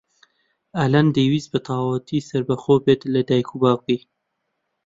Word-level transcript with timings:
ئەلەند 0.79 1.11
دەیویست 1.17 1.49
بەتەواوی 1.53 2.25
سەربەخۆ 2.29 2.75
بێت 2.85 3.01
لە 3.13 3.21
دایک 3.29 3.47
و 3.51 3.59
باوکی. 3.61 3.99